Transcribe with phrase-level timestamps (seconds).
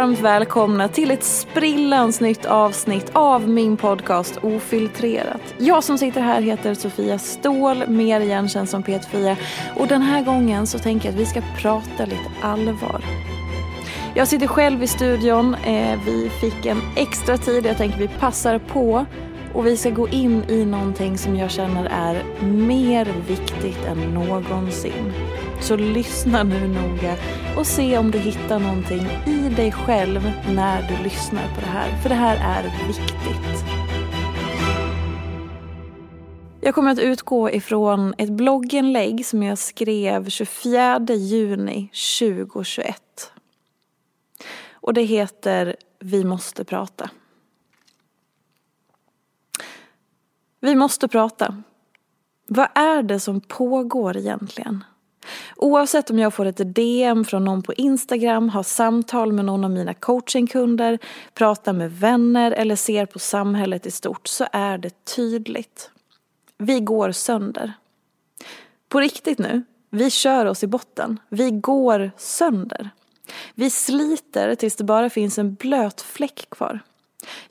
[0.00, 5.54] varmt välkomna till ett sprillans nytt avsnitt av min podcast Ofiltrerat.
[5.58, 9.36] Jag som sitter här heter Sofia Ståhl, mer igenkänd som P4
[9.76, 13.00] och den här gången så tänker jag att vi ska prata lite allvar.
[14.14, 18.58] Jag sitter själv i studion, eh, vi fick en extra tid, jag tänker vi passar
[18.58, 19.06] på
[19.54, 25.12] och vi ska gå in i någonting som jag känner är mer viktigt än någonsin.
[25.60, 27.16] Så lyssna nu noga
[27.56, 32.02] och se om du hittar någonting i dig själv när du lyssnar på det här.
[32.02, 33.64] För det här är viktigt.
[36.60, 43.32] Jag kommer att utgå ifrån ett blogginlägg som jag skrev 24 juni 2021.
[44.72, 47.10] Och det heter Vi måste prata.
[50.60, 51.62] Vi måste prata.
[52.46, 54.84] Vad är det som pågår egentligen?
[55.56, 59.70] Oavsett om jag får ett DM från någon på Instagram, har samtal med någon av
[59.70, 60.98] mina coachingkunder,
[61.34, 65.90] pratar med vänner eller ser på samhället i stort så är det tydligt.
[66.58, 67.72] Vi går sönder.
[68.88, 71.20] På riktigt nu, vi kör oss i botten.
[71.28, 72.90] Vi går sönder.
[73.54, 76.80] Vi sliter tills det bara finns en blöt fläck kvar.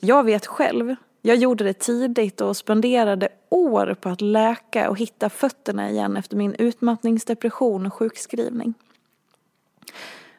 [0.00, 5.30] Jag vet själv jag gjorde det tidigt och spenderade år på att läka och hitta
[5.30, 8.74] fötterna igen efter min utmattningsdepression och sjukskrivning.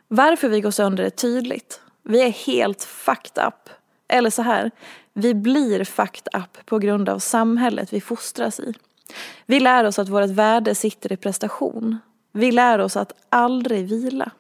[0.08, 1.82] Varför vi går sönder är tydligt.
[2.04, 3.70] Vi är helt fucked up.
[4.08, 4.72] Eller så här,
[5.14, 8.74] vi blir fucked up på grund av samhället vi fostras i.
[9.46, 11.98] Vi lär oss att vårt värde sitter i prestation.
[12.32, 14.32] Vi lär oss att aldrig vila.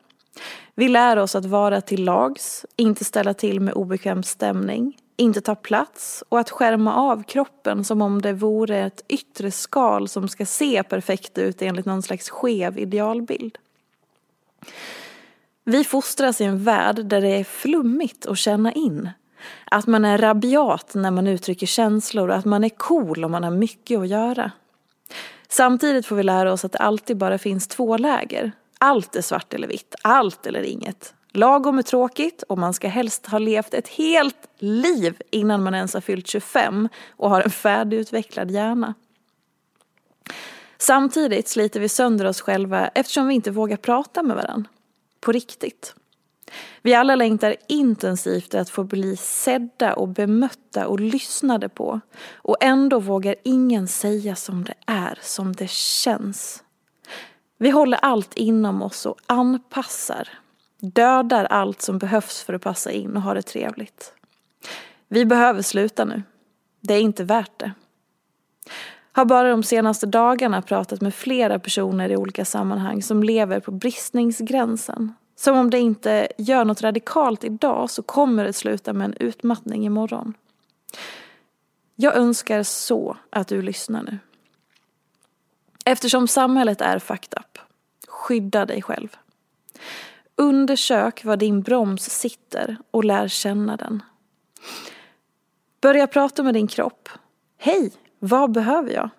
[0.75, 5.55] Vi lär oss att vara till lags, inte ställa till med obekväm stämning, inte ta
[5.55, 10.45] plats och att skärma av kroppen som om det vore ett yttre skal som ska
[10.45, 13.57] se perfekt ut enligt någon slags skev idealbild.
[15.63, 19.09] Vi fostras i en värld där det är flummigt att känna in.
[19.65, 23.43] Att man är rabiat när man uttrycker känslor och att man är cool om man
[23.43, 24.51] har mycket att göra.
[25.47, 28.51] Samtidigt får vi lära oss att det alltid bara finns två läger.
[28.77, 31.13] Allt är svart eller vitt, allt eller inget.
[31.33, 35.93] Lagom är tråkigt och man ska helst ha levt ett helt liv innan man ens
[35.93, 38.93] har fyllt 25 och har en färdigutvecklad hjärna.
[40.77, 44.69] Samtidigt sliter vi sönder oss själva eftersom vi inte vågar prata med varandra.
[45.19, 45.95] På riktigt.
[46.81, 51.99] Vi alla längtar intensivt att få bli sedda och bemötta och lyssnade på.
[52.33, 56.63] Och ändå vågar ingen säga som det är, som det känns.
[57.57, 60.29] Vi håller allt inom oss och anpassar
[60.81, 64.13] Dödar allt som behövs för att passa in och ha det trevligt.
[65.07, 66.23] Vi behöver sluta nu.
[66.81, 67.71] Det är inte värt det.
[69.11, 73.71] Har bara de senaste dagarna pratat med flera personer i olika sammanhang som lever på
[73.71, 75.13] bristningsgränsen.
[75.35, 79.85] Som om det inte gör något radikalt idag så kommer det sluta med en utmattning
[79.85, 80.33] imorgon.
[81.95, 84.17] Jag önskar så att du lyssnar nu.
[85.85, 87.51] Eftersom samhället är fucked up
[88.11, 89.17] skydda dig själv.
[90.35, 94.03] Undersök var din broms sitter och lär känna den.
[95.81, 97.09] Börja prata med din kropp.
[97.57, 99.09] Hej, vad behöver jag?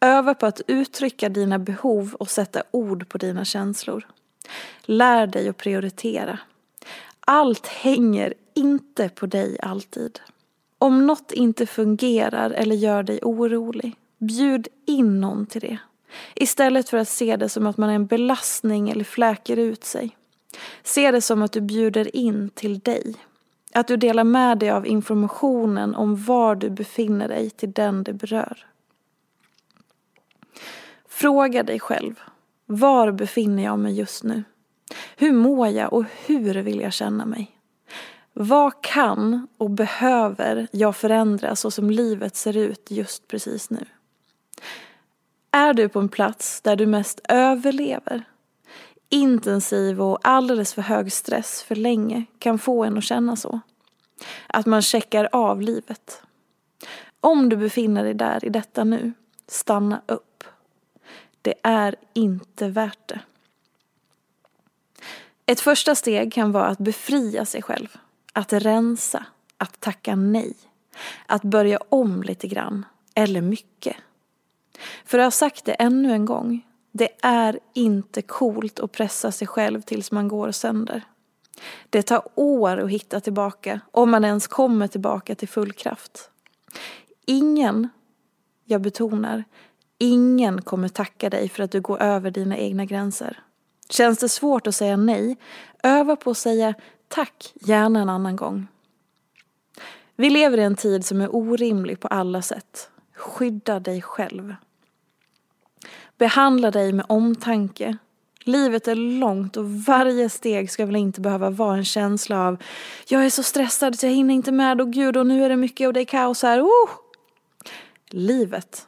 [0.00, 4.06] Öva på att uttrycka dina behov och sätta ord på dina känslor.
[4.82, 6.38] Lär dig att prioritera.
[7.20, 10.20] Allt hänger inte på dig alltid.
[10.78, 15.78] Om något inte fungerar eller gör dig orolig, bjud in någon till det.
[16.34, 20.16] Istället för att se det som att man är en belastning eller fläker ut sig.
[20.82, 23.14] Se det som att du bjuder in till dig.
[23.72, 28.12] Att du delar med dig av informationen om var du befinner dig till den det
[28.12, 28.66] berör.
[31.08, 32.20] Fråga dig själv.
[32.66, 34.44] Var befinner jag mig just nu?
[35.16, 37.56] Hur mår jag och hur vill jag känna mig?
[38.32, 43.86] Vad kan och behöver jag förändra så som livet ser ut just precis nu?
[45.50, 48.24] Är du på en plats där du mest överlever?
[49.08, 53.60] Intensiv och alldeles för hög stress för länge kan få en att känna så.
[54.46, 56.22] Att man checkar av livet.
[57.20, 59.12] Om du befinner dig där i detta nu,
[59.48, 60.44] stanna upp.
[61.42, 63.20] Det är inte värt det.
[65.46, 67.96] Ett första steg kan vara att befria sig själv.
[68.32, 69.26] Att rensa.
[69.58, 70.54] Att tacka nej.
[71.26, 72.86] Att börja om lite grann.
[73.14, 73.96] Eller mycket.
[75.04, 76.65] För jag har sagt det ännu en gång.
[76.98, 81.02] Det är inte coolt att pressa sig själv tills man går sönder.
[81.90, 86.30] Det tar år att hitta tillbaka, om man ens kommer tillbaka till full kraft.
[87.26, 87.88] Ingen,
[88.64, 89.44] jag betonar,
[89.98, 93.42] ingen kommer tacka dig för att du går över dina egna gränser.
[93.88, 95.36] Känns det svårt att säga nej,
[95.82, 96.74] öva på att säga
[97.08, 98.66] tack, gärna en annan gång.
[100.16, 102.90] Vi lever i en tid som är orimlig på alla sätt.
[103.14, 104.54] Skydda dig själv.
[106.18, 107.96] Behandla dig med omtanke.
[108.44, 112.62] Livet är långt och varje steg ska väl inte behöva vara en känsla av
[113.08, 115.56] jag är så stressad så jag hinner inte med och gud och nu är det
[115.56, 116.62] mycket och det är kaos här.
[116.62, 116.90] Oh!
[118.10, 118.86] Livet.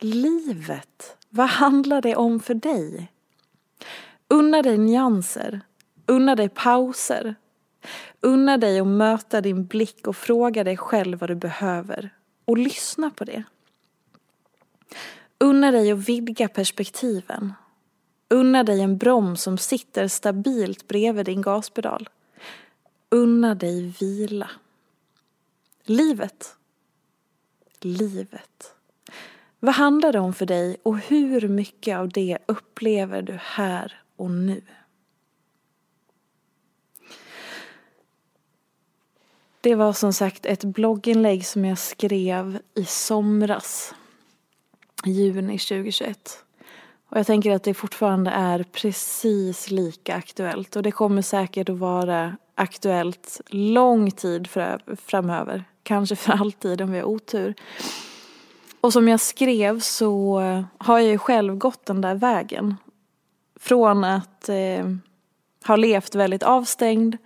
[0.00, 1.16] Livet.
[1.28, 3.12] Vad handlar det om för dig?
[4.28, 5.60] Unna dig nyanser.
[6.06, 7.34] Unna dig pauser.
[8.20, 12.10] Unna dig att möta din blick och fråga dig själv vad du behöver.
[12.44, 13.44] Och lyssna på det.
[15.42, 17.52] Unna dig att vidga perspektiven.
[18.28, 22.08] Unna dig en broms som sitter stabilt bredvid din gaspedal.
[23.08, 24.50] Unna dig vila.
[25.84, 26.56] Livet.
[27.80, 28.74] Livet.
[29.60, 34.30] Vad handlar det om för dig och hur mycket av det upplever du här och
[34.30, 34.62] nu?
[39.60, 43.94] Det var som sagt ett blogginlägg som jag skrev i somras
[45.04, 46.44] juni 2021.
[47.08, 51.78] Och jag tänker att det fortfarande är precis lika aktuellt och det kommer säkert att
[51.78, 54.48] vara aktuellt lång tid
[55.06, 55.64] framöver.
[55.82, 57.54] Kanske för alltid om vi har otur.
[58.80, 60.40] Och som jag skrev så
[60.78, 62.76] har jag ju själv gått den där vägen.
[63.60, 64.86] Från att eh,
[65.66, 67.16] ha levt väldigt avstängd,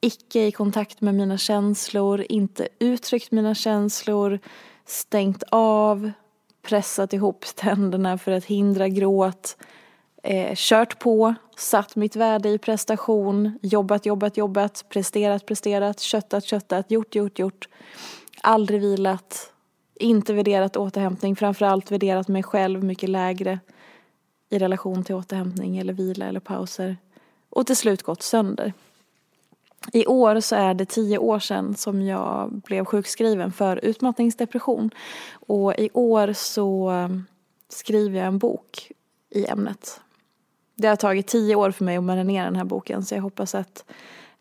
[0.00, 4.38] icke i kontakt med mina känslor, inte uttryckt mina känslor,
[4.86, 6.12] stängt av,
[6.66, 9.56] pressat ihop tänderna för att hindra gråt,
[10.22, 16.90] eh, kört på, satt mitt värde i prestation, jobbat, jobbat, jobbat, presterat, presterat, köttat, köttat,
[16.90, 17.68] gjort, gjort, gjort.
[18.42, 19.52] Aldrig vilat,
[19.94, 23.58] inte värderat återhämtning, framförallt värderat mig själv mycket lägre
[24.50, 26.96] i relation till återhämtning eller vila eller pauser.
[27.50, 28.72] Och till slut gått sönder.
[29.92, 34.90] I år så är det tio år sedan som jag blev sjukskriven för utmattningsdepression.
[35.32, 37.26] Och i år så um,
[37.68, 38.92] skriver jag en bok
[39.30, 40.00] i ämnet.
[40.74, 43.54] Det har tagit tio år för mig att marinera den här boken så jag hoppas
[43.54, 43.84] att,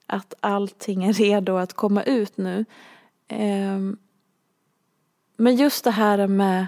[0.05, 2.65] att allting är redo att komma ut nu.
[3.27, 3.97] Ehm,
[5.37, 6.67] men just det här med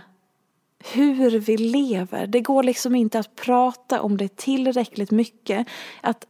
[0.94, 2.28] hur vi lever.
[2.28, 5.68] Det går liksom inte att prata om det tillräckligt mycket.
[6.02, 6.26] Att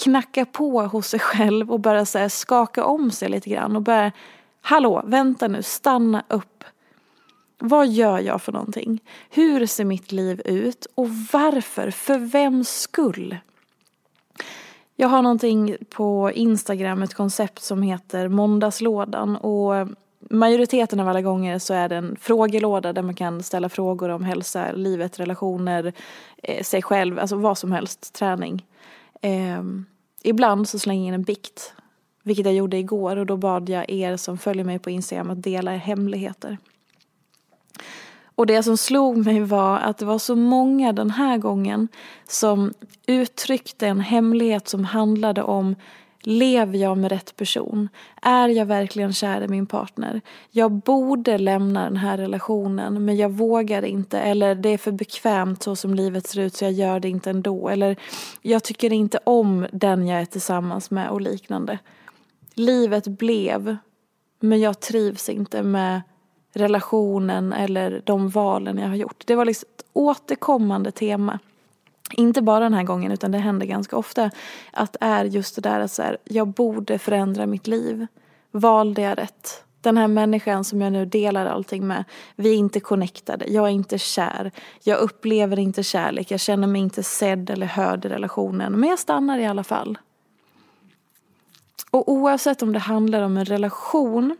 [0.00, 3.82] knacka på hos sig själv och börja så här, skaka om sig lite grann och
[3.82, 4.12] börja,
[4.60, 6.64] hallå, vänta nu, stanna upp.
[7.58, 9.00] Vad gör jag för någonting?
[9.30, 10.86] Hur ser mitt liv ut?
[10.94, 11.90] Och varför?
[11.90, 13.36] För vems skull?
[14.96, 19.88] Jag har någonting på Instagram, ett koncept som heter Måndagslådan och
[20.30, 24.24] majoriteten av alla gånger så är det en frågelåda där man kan ställa frågor om
[24.24, 25.92] hälsa, livet, relationer,
[26.42, 28.66] eh, sig själv, alltså vad som helst, träning.
[29.20, 29.62] Eh,
[30.22, 31.74] ibland så slänger jag in en bikt,
[32.22, 35.42] vilket jag gjorde igår och då bad jag er som följer mig på Instagram att
[35.42, 36.58] dela hemligheter.
[38.34, 41.88] Och det som slog mig var att det var så många den här gången
[42.28, 42.72] som
[43.06, 45.76] uttryckte en hemlighet som handlade om
[46.22, 47.88] Lever jag med rätt person?
[48.22, 50.20] Är jag verkligen kär i min partner?
[50.50, 54.18] Jag borde lämna den här relationen men jag vågar inte.
[54.18, 57.30] Eller det är för bekvämt så som livet ser ut så jag gör det inte
[57.30, 57.68] ändå.
[57.68, 57.96] Eller
[58.42, 61.78] jag tycker inte om den jag är tillsammans med och liknande.
[62.54, 63.76] Livet blev
[64.40, 66.02] men jag trivs inte med
[66.52, 69.22] relationen eller de valen jag har gjort.
[69.26, 71.38] Det var liksom ett återkommande tema.
[72.12, 74.30] Inte bara den här gången utan det händer ganska ofta.
[74.72, 78.06] Att är just det där att så här, jag borde förändra mitt liv.
[78.50, 79.64] Valde jag rätt?
[79.80, 82.04] Den här människan som jag nu delar allting med.
[82.36, 83.44] Vi är inte connectade.
[83.48, 84.50] Jag är inte kär.
[84.82, 86.30] Jag upplever inte kärlek.
[86.30, 88.72] Jag känner mig inte sedd eller hörd i relationen.
[88.72, 89.98] Men jag stannar i alla fall.
[91.90, 94.36] Och oavsett om det handlar om en relation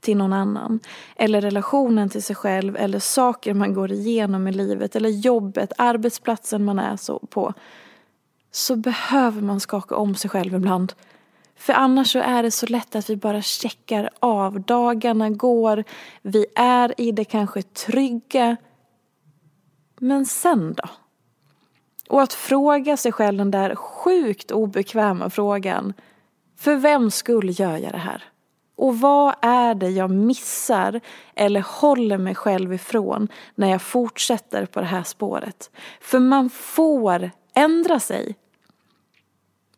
[0.00, 0.80] till någon annan.
[1.16, 6.64] Eller relationen till sig själv eller saker man går igenom i livet eller jobbet, arbetsplatsen
[6.64, 7.54] man är så på.
[8.52, 10.92] Så behöver man skaka om sig själv ibland.
[11.56, 14.60] För annars så är det så lätt att vi bara checkar av.
[14.60, 15.84] Dagarna går,
[16.22, 18.56] vi är i det kanske trygga.
[19.98, 20.88] Men sen då?
[22.08, 25.92] Och att fråga sig själv den där sjukt obekväma frågan.
[26.56, 28.24] För vem skull gör jag det här?
[28.80, 31.00] Och vad är det jag missar
[31.34, 35.70] eller håller mig själv ifrån när jag fortsätter på det här spåret?
[36.00, 38.36] För man får ändra sig.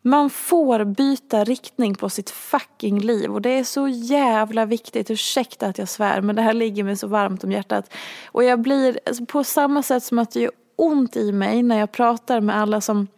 [0.03, 5.11] Man får byta riktning på sitt fucking liv och det är så jävla viktigt.
[5.11, 7.95] Ursäkta att jag svär men det här ligger mig så varmt om hjärtat.
[8.27, 11.93] Och jag blir på samma sätt som att det gör ont i mig när jag
[11.93, 13.09] pratar med alla som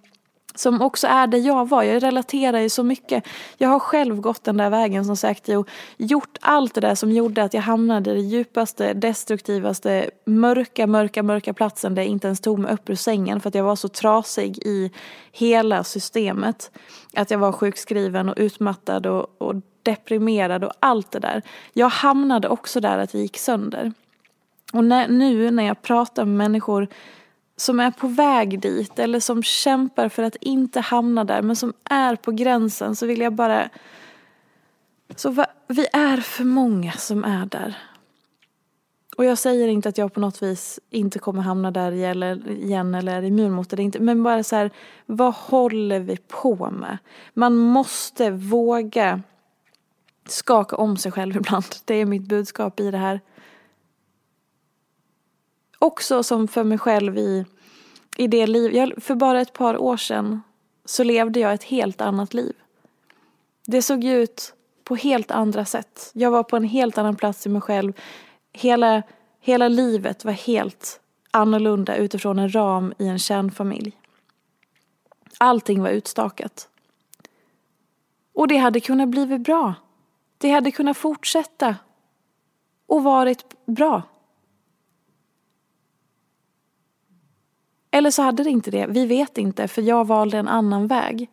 [0.55, 1.83] som också är där jag var.
[1.83, 3.25] Jag relaterar ju så mycket.
[3.59, 7.13] Jag har själv gått den där vägen som sagt och gjort allt det där som
[7.13, 12.27] gjorde att jag hamnade i det djupaste, destruktivaste, mörka, mörka, mörka platsen där jag inte
[12.27, 14.91] ens tog mig upp ur sängen för att jag var så trasig i
[15.33, 16.71] hela systemet.
[17.17, 21.43] Att jag var sjukskriven och utmattad och, och deprimerad och allt det där.
[21.73, 23.93] Jag hamnade också där att jag gick sönder.
[24.73, 26.89] Och när, nu när jag pratar med människor
[27.57, 31.73] som är på väg dit eller som kämpar för att inte hamna där men som
[31.85, 33.69] är på gränsen så vill jag bara...
[35.17, 37.77] Så vi är för många som är där.
[39.17, 43.13] Och jag säger inte att jag på något vis inte kommer hamna där igen eller
[43.13, 43.83] är immun mot det.
[43.83, 44.71] Inte, men bara så här,
[45.07, 46.99] vad håller vi på med?
[47.35, 49.23] Man måste våga
[50.29, 51.65] skaka om sig själv ibland.
[51.85, 53.21] Det är mitt budskap i det här
[55.85, 57.45] också som för mig själv i,
[58.17, 58.75] i det liv.
[58.75, 60.43] Jag, för bara ett par år sedan
[60.85, 62.53] så levde jag ett helt annat liv.
[63.67, 66.11] Det såg ut på helt andra sätt.
[66.13, 67.93] Jag var på en helt annan plats i mig själv.
[68.53, 69.03] Hela,
[69.41, 71.01] hela livet var helt
[71.31, 73.93] annorlunda utifrån en ram i en kärnfamilj.
[75.39, 76.69] Allting var utstakat.
[78.35, 79.75] Och det hade kunnat bli bra.
[80.39, 81.77] Det hade kunnat fortsätta
[82.87, 84.03] och varit bra.
[87.95, 88.87] Eller så hade det inte det.
[88.87, 91.31] Vi vet inte, för jag valde en annan väg.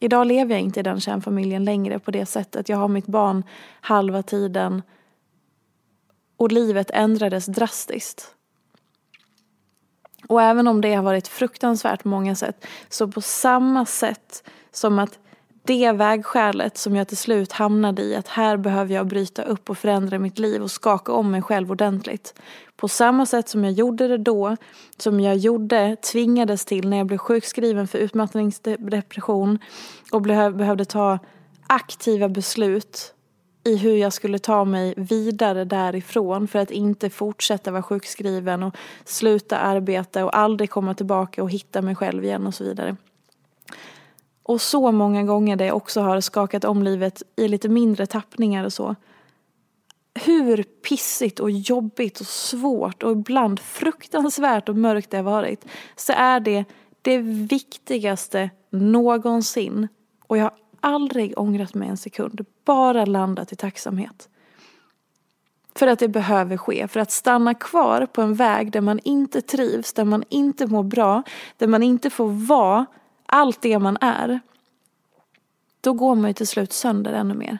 [0.00, 2.68] Idag lever jag inte i den kärnfamiljen längre på det sättet.
[2.68, 3.44] Jag har mitt barn
[3.80, 4.82] halva tiden.
[6.36, 8.34] Och livet ändrades drastiskt.
[10.28, 14.98] Och även om det har varit fruktansvärt på många sätt, så på samma sätt som
[14.98, 15.18] att
[15.66, 19.78] det vägskälet som jag till slut hamnade i, att här behöver jag bryta upp och
[19.78, 22.34] förändra mitt liv och skaka om mig själv ordentligt.
[22.76, 24.56] På samma sätt som jag gjorde det då,
[24.96, 29.58] som jag gjorde, tvingades till när jag blev sjukskriven för utmattningsdepression
[30.12, 31.18] och behövde ta
[31.66, 33.14] aktiva beslut
[33.64, 38.76] i hur jag skulle ta mig vidare därifrån för att inte fortsätta vara sjukskriven och
[39.04, 42.96] sluta arbeta och aldrig komma tillbaka och hitta mig själv igen och så vidare.
[44.46, 48.72] Och så många gånger det också har skakat om livet i lite mindre tappningar och
[48.72, 48.96] så.
[50.24, 55.64] Hur pissigt och jobbigt och svårt och ibland fruktansvärt och mörkt det har varit
[55.96, 56.64] så är det
[57.02, 59.88] det viktigaste någonsin.
[60.26, 62.46] Och jag har aldrig ångrat mig en sekund.
[62.64, 64.28] Bara landat i tacksamhet.
[65.74, 66.88] För att det behöver ske.
[66.88, 70.82] För att stanna kvar på en väg där man inte trivs, där man inte mår
[70.82, 71.22] bra,
[71.56, 72.86] där man inte får vara
[73.34, 74.40] allt det man är,
[75.80, 77.58] då går man ju till slut sönder ännu mer.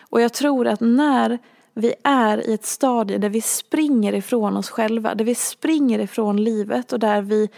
[0.00, 1.38] Och jag tror att när
[1.74, 6.44] vi är i ett stadie där vi springer ifrån oss själva, där vi springer ifrån
[6.44, 7.48] livet och där vi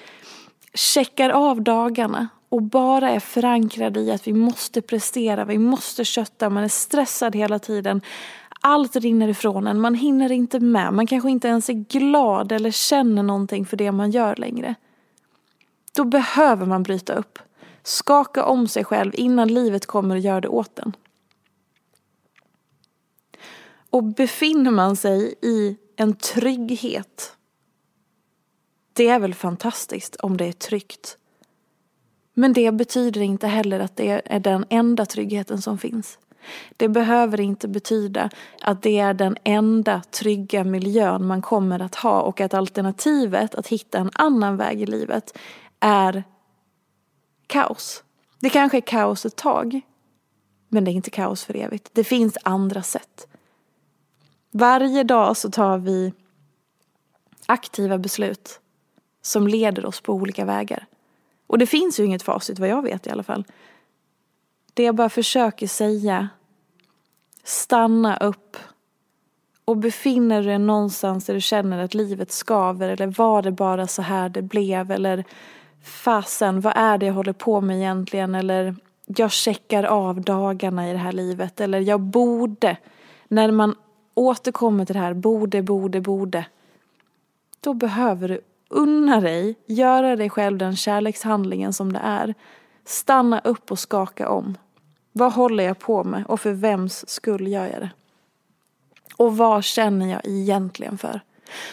[0.74, 6.50] checkar av dagarna och bara är förankrade i att vi måste prestera, vi måste kötta,
[6.50, 8.00] man är stressad hela tiden.
[8.60, 12.70] allt rinner ifrån en, man hinner inte med, man kanske inte ens är glad eller
[12.70, 14.74] känner någonting för det man gör längre.
[15.94, 17.38] Då behöver man bryta upp.
[17.82, 20.96] Skaka om sig själv innan livet kommer och gör det åt en.
[23.90, 27.36] Och befinner man sig i en trygghet.
[28.92, 31.18] Det är väl fantastiskt om det är tryggt.
[32.34, 36.18] Men det betyder inte heller att det är den enda tryggheten som finns.
[36.76, 42.20] Det behöver inte betyda att det är den enda trygga miljön man kommer att ha
[42.20, 45.38] och att alternativet att hitta en annan väg i livet
[45.84, 46.24] är
[47.46, 48.04] kaos.
[48.40, 49.80] Det kanske är kaos ett tag,
[50.68, 51.90] men det är inte kaos för evigt.
[51.92, 53.26] Det finns andra sätt.
[54.50, 56.12] Varje dag så tar vi
[57.46, 58.60] aktiva beslut
[59.22, 60.86] som leder oss på olika vägar.
[61.46, 63.44] Och det finns ju inget facit vad jag vet i alla fall.
[64.74, 66.28] Det jag bara försöker säga,
[67.42, 68.56] stanna upp
[69.64, 73.86] och befinner du dig någonstans där du känner att livet skaver eller var det bara
[73.86, 75.24] så här det blev eller
[75.84, 78.76] fasen, vad är det jag håller på med egentligen eller
[79.06, 82.76] jag checkar av dagarna i det här livet eller jag borde.
[83.28, 83.74] När man
[84.14, 86.46] återkommer till det här borde, borde, borde.
[87.60, 92.34] Då behöver du unna dig, göra dig själv den kärlekshandlingen som det är.
[92.84, 94.56] Stanna upp och skaka om.
[95.12, 97.90] Vad håller jag på med och för vems skull gör jag det?
[99.16, 101.20] Och vad känner jag egentligen för?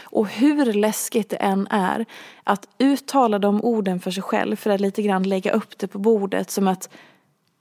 [0.03, 2.05] Och hur läskigt det än är
[2.43, 5.99] att uttala de orden för sig själv för att lite grann lägga upp det på
[5.99, 6.89] bordet som att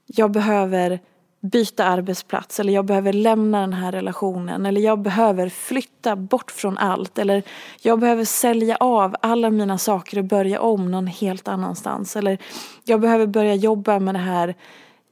[0.05, 0.99] jag behöver
[1.41, 6.77] byta arbetsplats eller jag behöver lämna den här relationen eller jag behöver flytta bort från
[6.77, 7.43] allt eller
[7.81, 12.37] jag behöver sälja av alla mina saker och börja om någon helt annanstans eller
[12.83, 14.55] jag behöver börja jobba med det här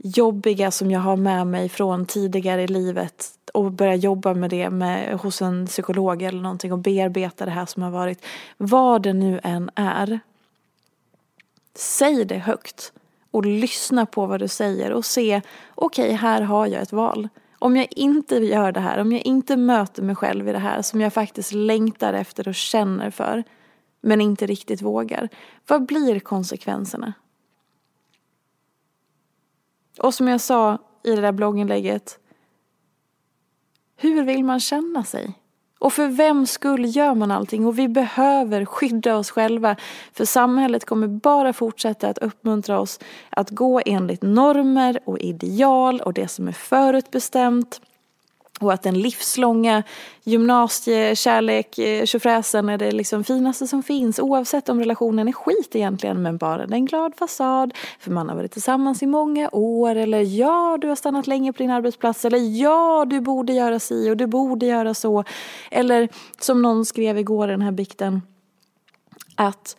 [0.03, 4.70] jobbiga som jag har med mig från tidigare i livet och börja jobba med det
[4.70, 8.25] med, hos en psykolog eller någonting och bearbeta det här som har varit.
[8.58, 10.20] Vad det nu än är.
[11.75, 12.94] Säg det högt
[13.32, 15.41] och lyssna på vad du säger och se,
[15.76, 17.30] okej, okay, här har jag ett val.
[17.60, 20.82] Om jag inte gör det här, om jag inte möter mig själv i det här
[20.82, 23.43] som jag faktiskt längtar efter och känner för,
[24.02, 25.30] men inte riktigt vågar,
[25.67, 27.13] vad blir konsekvenserna?
[29.97, 32.19] Och som jag sa i det där blogginlägget,
[33.97, 35.34] hur vill man känna sig?
[35.80, 37.65] Och för vem skull gör man allting?
[37.65, 39.75] Och vi behöver skydda oss själva.
[40.13, 42.99] För samhället kommer bara fortsätta att uppmuntra oss
[43.30, 47.82] att gå enligt normer och ideal och det som är förutbestämt.
[48.60, 49.84] Och att den livslånga
[50.24, 54.19] gymnasiekärlek-tjofräsen eh, är det liksom finaste som finns.
[54.19, 57.74] Oavsett om relationen är skit egentligen, men bara en glad fasad.
[58.00, 59.95] För man har varit tillsammans i många år.
[59.95, 62.26] Eller ja, du har stannat länge på din arbetsplats.
[62.26, 65.24] Eller ja, du borde göra si och du borde göra så.
[65.72, 68.22] Eller som någon skrev igår i den här bikten.
[69.36, 69.76] Att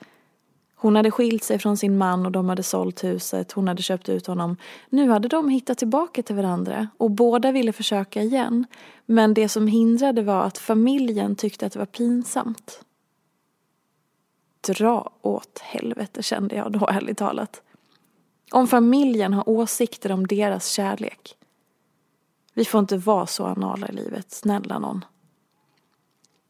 [0.82, 3.52] hon hade skilt sig från sin man och de hade sålt huset.
[3.52, 4.56] Hon hade köpt ut honom.
[4.88, 8.66] Nu hade de hittat tillbaka till varandra och båda ville försöka igen.
[9.06, 12.84] Men det som hindrade var att familjen tyckte att det var pinsamt.
[14.60, 17.62] Dra åt helvete kände jag då ärligt talat.
[18.52, 21.36] Om familjen har åsikter om deras kärlek.
[22.54, 25.04] Vi får inte vara så anala i livet, snälla någon.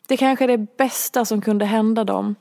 [0.08, 2.34] Det kanske är det bästa som kunde hända dem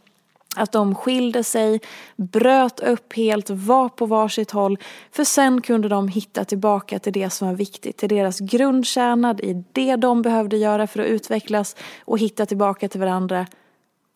[0.60, 1.80] att de skilde sig,
[2.16, 4.78] bröt upp helt, var på varsitt håll.
[5.12, 9.64] För sen kunde de hitta tillbaka till det som var viktigt, till deras grundkärna, i
[9.72, 13.48] det de behövde göra för att utvecklas och hitta tillbaka till varandra.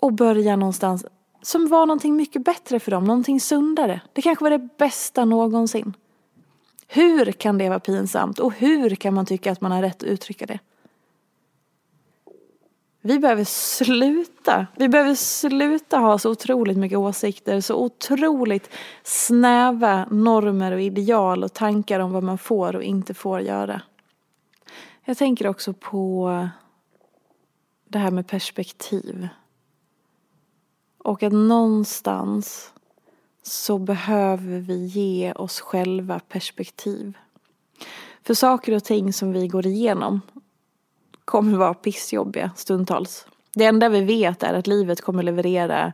[0.01, 1.05] Och börja någonstans
[1.41, 4.01] som var någonting mycket bättre för dem, någonting sundare.
[4.13, 5.93] Det kanske var det bästa någonsin.
[6.87, 10.09] Hur kan det vara pinsamt och hur kan man tycka att man har rätt att
[10.09, 10.59] uttrycka det?
[13.05, 14.67] Vi behöver sluta.
[14.75, 18.69] Vi behöver sluta ha så otroligt mycket åsikter, så otroligt
[19.03, 23.81] snäva normer och ideal och tankar om vad man får och inte får göra.
[25.05, 26.47] Jag tänker också på
[27.87, 29.27] det här med perspektiv.
[30.97, 32.73] Och att någonstans
[33.41, 37.17] så behöver vi ge oss själva perspektiv.
[38.23, 40.21] För saker och ting som vi går igenom
[41.25, 43.25] kommer vara pissjobbiga stundtals.
[43.53, 45.93] Det enda vi vet är att livet kommer leverera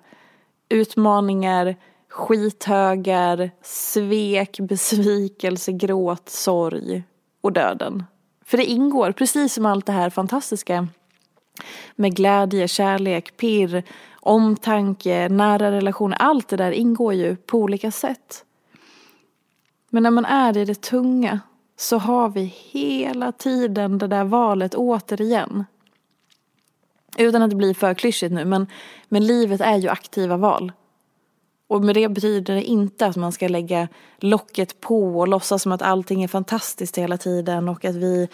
[0.70, 1.76] utmaningar,
[2.10, 7.04] skithögar, svek, besvikelse, gråt, sorg
[7.42, 8.04] och döden.
[8.46, 10.88] För det ingår, precis som allt det här fantastiska
[11.96, 13.84] med glädje, kärlek, pirr,
[14.20, 16.18] omtanke, nära relationer.
[16.20, 18.46] Allt det där ingår ju på olika sätt.
[19.90, 21.40] Men när man är i det tunga
[21.80, 25.66] så har vi hela tiden det där valet återigen.
[27.18, 28.68] Utan att det blir för klyschigt nu, men,
[29.10, 30.72] men livet är ju aktiva val.
[31.68, 33.88] Och med det betyder det inte att man ska lägga
[34.18, 38.28] locket på och låtsas som att allting är fantastiskt hela tiden och att vi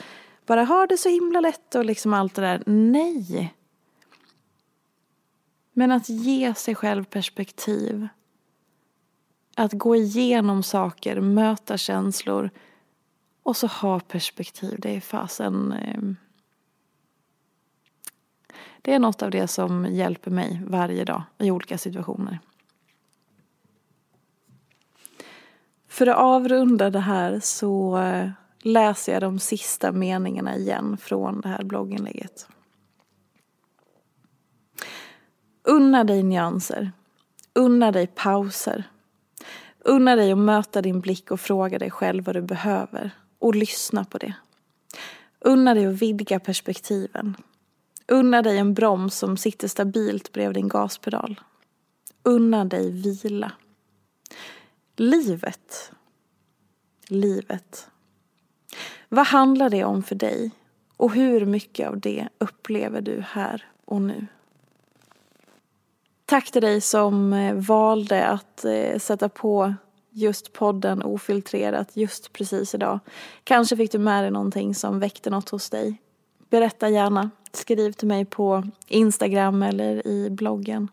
[0.45, 2.63] bara har det så himla lätt och liksom allt det där.
[2.65, 3.53] Nej!
[5.73, 8.08] Men att ge sig själv perspektiv.
[9.55, 12.49] Att gå igenom saker, möta känslor
[13.45, 14.75] och så ha perspektiv.
[14.79, 15.71] Det är fasen...
[15.71, 16.01] Eh,
[18.81, 22.39] det är något av det som hjälper mig varje dag i olika situationer.
[25.88, 28.29] För att avrunda det här så eh,
[28.60, 32.47] läser jag de sista meningarna igen från det här blogginlägget.
[35.63, 36.91] Unna dig nyanser.
[37.53, 38.84] Unna dig pauser.
[39.79, 43.12] Unna dig att möta din blick och fråga dig själv vad du behöver.
[43.39, 44.33] Och lyssna på det.
[45.39, 47.35] Unna dig att vidga perspektiven.
[48.07, 51.41] Unna dig en broms som sitter stabilt bredvid din gaspedal.
[52.23, 53.51] Unna dig vila.
[54.95, 55.91] Livet.
[57.07, 57.87] Livet.
[59.09, 60.51] Vad handlar det om för dig?
[60.97, 64.27] Och hur mycket av det upplever du här och nu?
[66.25, 69.73] Tack till dig som eh, valde att eh, sätta på
[70.15, 72.99] just podden ofiltrerat just precis idag.
[73.43, 76.01] Kanske fick du med dig någonting som väckte något hos dig.
[76.49, 77.30] Berätta gärna.
[77.51, 80.88] Skriv till mig på Instagram eller i bloggen.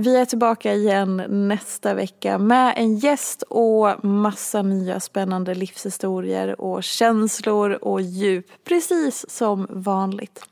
[0.00, 6.84] Vi är tillbaka igen nästa vecka med en gäst och massa nya spännande livshistorier och
[6.84, 8.46] känslor och djup.
[8.64, 10.44] Precis som vanligt.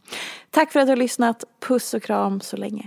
[0.51, 1.45] Tack för att du har lyssnat.
[1.69, 2.87] Puss och kram så länge.